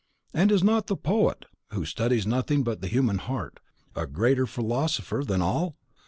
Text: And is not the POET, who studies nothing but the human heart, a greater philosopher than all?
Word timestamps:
And 0.33 0.51
is 0.51 0.63
not 0.63 0.87
the 0.87 0.95
POET, 0.95 1.45
who 1.73 1.85
studies 1.85 2.25
nothing 2.25 2.63
but 2.63 2.81
the 2.81 2.87
human 2.87 3.19
heart, 3.19 3.59
a 3.95 4.07
greater 4.07 4.47
philosopher 4.47 5.23
than 5.23 5.43
all? 5.43 5.77